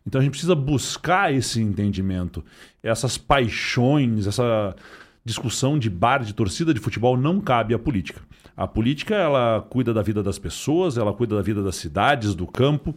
Então 0.05 0.19
a 0.19 0.23
gente 0.23 0.31
precisa 0.31 0.55
buscar 0.55 1.33
esse 1.33 1.61
entendimento. 1.61 2.43
Essas 2.83 3.17
paixões, 3.17 4.27
essa 4.27 4.75
discussão 5.23 5.79
de 5.79 5.89
bar, 5.89 6.23
de 6.23 6.33
torcida 6.33 6.73
de 6.73 6.79
futebol 6.79 7.15
não 7.15 7.39
cabe 7.39 7.73
à 7.73 7.79
política. 7.79 8.21
A 8.55 8.67
política 8.67 9.15
ela 9.15 9.61
cuida 9.69 9.93
da 9.93 10.01
vida 10.01 10.23
das 10.23 10.39
pessoas, 10.39 10.97
ela 10.97 11.13
cuida 11.13 11.35
da 11.35 11.41
vida 11.41 11.61
das 11.61 11.75
cidades, 11.75 12.33
do 12.33 12.47
campo, 12.47 12.95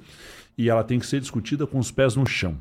e 0.56 0.68
ela 0.68 0.82
tem 0.82 0.98
que 0.98 1.06
ser 1.06 1.20
discutida 1.20 1.66
com 1.66 1.78
os 1.78 1.90
pés 1.90 2.16
no 2.16 2.26
chão, 2.26 2.56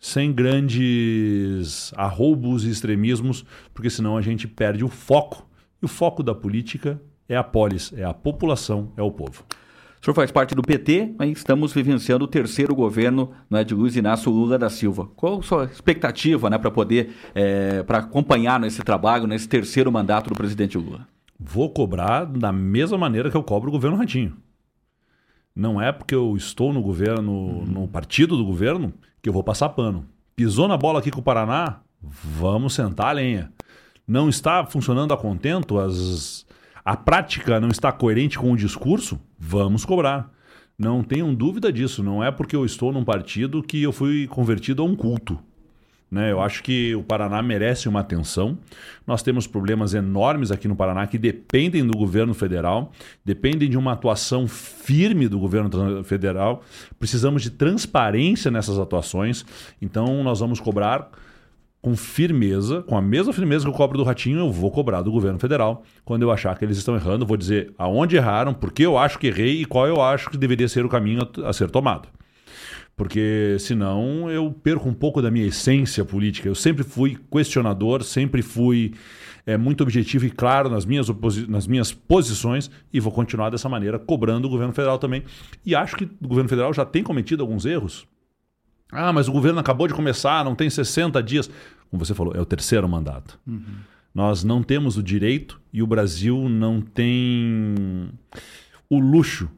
sem 0.00 0.32
grandes 0.32 1.92
arroubos 1.96 2.64
e 2.64 2.70
extremismos, 2.70 3.44
porque 3.74 3.90
senão 3.90 4.16
a 4.16 4.22
gente 4.22 4.48
perde 4.48 4.84
o 4.84 4.88
foco. 4.88 5.46
E 5.80 5.84
o 5.84 5.88
foco 5.88 6.22
da 6.22 6.34
política 6.34 7.00
é 7.28 7.36
a 7.36 7.44
polis, 7.44 7.92
é 7.92 8.04
a 8.04 8.14
população, 8.14 8.92
é 8.96 9.02
o 9.02 9.10
povo. 9.10 9.44
O 10.00 10.04
senhor 10.04 10.14
faz 10.14 10.30
parte 10.30 10.54
do 10.54 10.62
PT, 10.62 11.14
mas 11.18 11.30
estamos 11.30 11.72
vivenciando 11.72 12.24
o 12.24 12.28
terceiro 12.28 12.74
governo 12.74 13.32
né, 13.50 13.64
de 13.64 13.74
Luiz 13.74 13.96
Inácio 13.96 14.30
Lula 14.30 14.56
da 14.56 14.70
Silva. 14.70 15.08
Qual 15.16 15.40
a 15.40 15.42
sua 15.42 15.64
expectativa 15.64 16.48
né, 16.48 16.56
para 16.56 16.70
poder, 16.70 17.10
é, 17.34 17.82
para 17.82 17.98
acompanhar 17.98 18.60
nesse 18.60 18.80
trabalho, 18.82 19.26
nesse 19.26 19.48
terceiro 19.48 19.90
mandato 19.90 20.28
do 20.28 20.36
presidente 20.36 20.78
Lula? 20.78 21.08
Vou 21.38 21.70
cobrar 21.70 22.24
da 22.24 22.52
mesma 22.52 22.96
maneira 22.96 23.30
que 23.30 23.36
eu 23.36 23.42
cobro 23.42 23.68
o 23.68 23.72
governo 23.72 23.96
Ratinho. 23.96 24.36
Não 25.54 25.82
é 25.82 25.90
porque 25.90 26.14
eu 26.14 26.36
estou 26.36 26.72
no 26.72 26.80
governo, 26.80 27.32
uhum. 27.32 27.64
no 27.64 27.88
partido 27.88 28.36
do 28.36 28.44
governo, 28.44 28.92
que 29.20 29.28
eu 29.28 29.32
vou 29.32 29.42
passar 29.42 29.68
pano. 29.70 30.06
Pisou 30.36 30.68
na 30.68 30.76
bola 30.76 31.00
aqui 31.00 31.10
com 31.10 31.18
o 31.18 31.24
Paraná, 31.24 31.80
vamos 32.00 32.74
sentar 32.74 33.08
a 33.08 33.12
lenha. 33.12 33.52
Não 34.06 34.28
está 34.28 34.64
funcionando 34.64 35.12
a 35.12 35.16
contento 35.16 35.78
as 35.78 36.46
a 36.88 36.96
prática 36.96 37.60
não 37.60 37.68
está 37.68 37.92
coerente 37.92 38.38
com 38.38 38.50
o 38.50 38.56
discurso, 38.56 39.20
vamos 39.38 39.84
cobrar. 39.84 40.32
Não 40.78 41.02
tenham 41.02 41.34
dúvida 41.34 41.72
disso. 41.72 42.02
Não 42.02 42.22
é 42.22 42.30
porque 42.30 42.54
eu 42.54 42.64
estou 42.64 42.92
num 42.92 43.04
partido 43.04 43.62
que 43.62 43.82
eu 43.82 43.92
fui 43.92 44.26
convertido 44.26 44.82
a 44.82 44.84
um 44.84 44.94
culto. 44.94 45.38
Né? 46.10 46.32
Eu 46.32 46.40
acho 46.40 46.62
que 46.62 46.94
o 46.94 47.02
Paraná 47.02 47.42
merece 47.42 47.88
uma 47.88 48.00
atenção. 48.00 48.56
Nós 49.06 49.22
temos 49.22 49.46
problemas 49.46 49.92
enormes 49.92 50.50
aqui 50.50 50.66
no 50.66 50.74
Paraná 50.74 51.06
que 51.06 51.18
dependem 51.18 51.86
do 51.86 51.96
governo 51.96 52.32
federal, 52.32 52.92
dependem 53.24 53.68
de 53.68 53.76
uma 53.76 53.92
atuação 53.92 54.48
firme 54.48 55.28
do 55.28 55.38
governo 55.38 56.02
federal. 56.04 56.62
Precisamos 56.98 57.42
de 57.42 57.50
transparência 57.50 58.50
nessas 58.50 58.78
atuações. 58.78 59.44
Então, 59.82 60.22
nós 60.22 60.40
vamos 60.40 60.60
cobrar 60.60 61.10
com 61.88 61.96
firmeza, 61.96 62.82
com 62.82 62.98
a 62.98 63.00
mesma 63.00 63.32
firmeza 63.32 63.64
que 63.64 63.70
eu 63.70 63.74
cobro 63.74 63.96
do 63.96 64.04
Ratinho, 64.04 64.40
eu 64.40 64.52
vou 64.52 64.70
cobrar 64.70 65.00
do 65.00 65.10
governo 65.10 65.38
federal. 65.38 65.82
Quando 66.04 66.20
eu 66.20 66.30
achar 66.30 66.56
que 66.58 66.62
eles 66.62 66.76
estão 66.76 66.94
errando, 66.94 67.24
vou 67.24 67.36
dizer 67.36 67.72
aonde 67.78 68.14
erraram, 68.14 68.52
por 68.52 68.70
que 68.70 68.82
eu 68.82 68.98
acho 68.98 69.18
que 69.18 69.28
errei 69.28 69.62
e 69.62 69.64
qual 69.64 69.86
eu 69.86 70.02
acho 70.02 70.28
que 70.28 70.36
deveria 70.36 70.68
ser 70.68 70.84
o 70.84 70.88
caminho 70.88 71.26
a, 71.42 71.50
ser 71.50 71.70
tomado. 71.70 72.06
Porque 72.94 73.56
senão 73.58 74.30
eu 74.30 74.50
perco 74.50 74.86
um 74.86 74.92
pouco 74.92 75.22
da 75.22 75.30
minha 75.30 75.46
essência 75.46 76.04
política. 76.04 76.46
Eu 76.46 76.54
sempre 76.54 76.84
fui 76.84 77.16
questionador, 77.32 78.02
sempre 78.02 78.42
fui 78.42 78.92
é, 79.46 79.56
muito 79.56 79.82
objetivo 79.82 80.26
e 80.26 80.30
claro 80.30 80.68
nas 80.68 80.84
minhas, 80.84 81.08
nas 81.48 81.66
minhas 81.66 81.90
posições 81.90 82.70
e 82.92 83.00
vou 83.00 83.12
continuar 83.12 83.48
dessa 83.48 83.68
maneira, 83.68 83.98
cobrando 83.98 84.46
o 84.46 84.50
governo 84.50 84.74
federal 84.74 84.98
também. 84.98 85.22
E 85.64 85.74
acho 85.74 85.96
que 85.96 86.04
o 86.04 86.28
governo 86.28 86.50
federal 86.50 86.74
já 86.74 86.84
tem 86.84 87.02
cometido 87.02 87.42
alguns 87.42 87.64
erros 87.64 88.06
ah, 88.90 89.12
mas 89.12 89.28
o 89.28 89.32
governo 89.32 89.60
acabou 89.60 89.86
de 89.86 89.92
começar, 89.92 90.42
não 90.44 90.54
tem 90.54 90.70
60 90.70 91.22
dias. 91.22 91.50
Como 91.90 92.04
você 92.04 92.14
falou, 92.14 92.34
é 92.34 92.40
o 92.40 92.46
terceiro 92.46 92.88
mandato. 92.88 93.38
Uhum. 93.46 93.62
Nós 94.14 94.42
não 94.42 94.62
temos 94.62 94.96
o 94.96 95.02
direito 95.02 95.60
e 95.72 95.82
o 95.82 95.86
Brasil 95.86 96.48
não 96.48 96.80
tem 96.80 98.10
o 98.90 98.98
luxo 98.98 99.48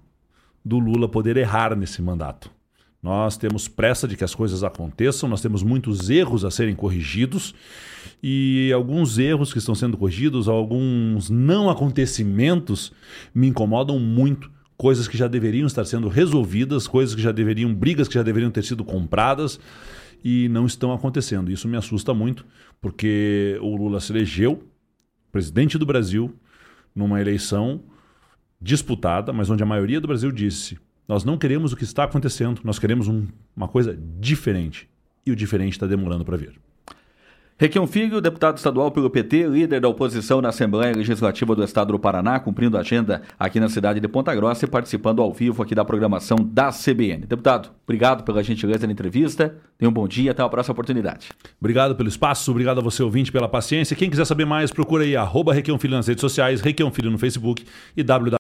do 0.65 0.79
Lula 0.79 1.09
poder 1.09 1.37
errar 1.37 1.75
nesse 1.75 2.03
mandato. 2.03 2.51
Nós 3.03 3.39
temos 3.39 3.67
pressa 3.67 4.07
de 4.07 4.15
que 4.15 4.25
as 4.25 4.35
coisas 4.35 4.63
aconteçam, 4.63 5.29
nós 5.29 5.41
temos 5.41 5.63
muitos 5.63 6.11
erros 6.11 6.45
a 6.45 6.51
serem 6.51 6.75
corrigidos 6.75 7.55
e 8.23 8.71
alguns 8.75 9.19
erros 9.19 9.53
que 9.53 9.59
estão 9.59 9.75
sendo 9.75 9.97
corrigidos, 9.97 10.49
alguns 10.49 11.31
não 11.31 11.71
acontecimentos 11.71 12.93
me 13.35 13.49
incomodam 13.49 13.99
muito 13.99 14.51
coisas 14.77 15.09
que 15.09 15.17
já 15.17 15.27
deveriam 15.29 15.67
estar 15.67 15.87
sendo 15.87 16.09
resolvidas, 16.09 16.87
coisas 16.87 17.15
que 17.15 17.23
já 17.23 17.33
deveriam, 17.33 17.75
brigas 17.75 18.07
que 18.07 18.15
já 18.15 18.23
deveriam 18.23 18.51
ter 18.51 18.65
sido 18.65 18.85
compradas 18.85 19.59
e 20.25 20.49
não 20.49 20.67
estão 20.67 20.93
acontecendo. 20.93 21.51
Isso 21.51 21.69
me 21.69 21.77
assusta 21.77 22.13
muito, 22.15 22.45
porque 22.81 23.59
o 23.61 23.77
Lula 23.77 24.01
se 24.01 24.13
elegeu 24.13 24.63
presidente 25.31 25.79
do 25.79 25.87
Brasil 25.87 26.35
numa 26.95 27.21
eleição 27.21 27.83
disputada, 28.61 29.33
mas 29.33 29.49
onde 29.49 29.63
a 29.63 29.67
maioria 29.67 30.01
do 30.01 30.09
Brasil 30.09 30.31
disse: 30.31 30.79
nós 31.09 31.25
não 31.25 31.39
queremos 31.39 31.73
o 31.73 31.77
que 31.77 31.85
está 31.85 32.05
acontecendo, 32.05 32.61
nós 32.65 32.79
queremos 32.79 33.09
um, 33.09 33.27
uma 33.57 33.69
coisa 33.69 33.99
diferente. 34.19 34.89
E 35.25 35.31
o 35.31 35.37
diferente 35.37 35.73
está 35.73 35.87
demorando 35.87 36.25
para 36.25 36.37
vir. 36.37 36.59
Requião 37.61 37.87
Filho, 37.87 38.23
deputado 38.23 38.57
estadual 38.57 38.91
pelo 38.91 39.11
PT, 39.11 39.47
líder 39.47 39.83
da 39.83 39.87
oposição 39.87 40.41
na 40.41 40.49
Assembleia 40.49 40.97
Legislativa 40.97 41.55
do 41.55 41.63
Estado 41.63 41.93
do 41.93 41.99
Paraná, 41.99 42.41
cumprindo 42.41 42.79
a 42.79 42.81
agenda 42.81 43.21
aqui 43.39 43.61
na 43.61 43.69
cidade 43.69 44.01
de 44.01 44.09
Ponta 44.09 44.35
Grossa 44.35 44.65
e 44.65 44.69
participando 44.69 45.21
ao 45.21 45.31
vivo 45.31 45.63
aqui 45.63 45.75
da 45.75 45.85
programação 45.85 46.39
da 46.41 46.71
CBN. 46.71 47.27
Deputado, 47.27 47.69
obrigado 47.85 48.25
pela 48.25 48.43
gentileza 48.43 48.87
na 48.87 48.95
entrevista. 48.95 49.57
Tenha 49.77 49.91
um 49.91 49.93
bom 49.93 50.09
dia, 50.09 50.31
até 50.31 50.43
a 50.43 50.49
próxima 50.49 50.73
oportunidade. 50.73 51.29
Obrigado 51.61 51.95
pelo 51.95 52.09
espaço, 52.09 52.51
obrigado 52.51 52.79
a 52.79 52.83
você 52.83 53.03
ouvinte 53.03 53.31
pela 53.31 53.47
paciência. 53.47 53.95
Quem 53.95 54.09
quiser 54.09 54.25
saber 54.25 54.47
mais, 54.47 54.73
procura 54.73 55.05
aí 55.05 55.15
arroba 55.15 55.53
Requião 55.53 55.79
Filho 55.79 55.97
nas 55.99 56.07
redes 56.07 56.23
sociais, 56.23 56.63
Requião 56.63 56.91
Filho 56.91 57.11
no 57.11 57.19
Facebook 57.19 57.67
e 57.95 58.03
www 58.03 58.29